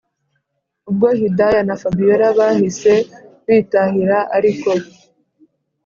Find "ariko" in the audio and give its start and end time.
4.37-4.69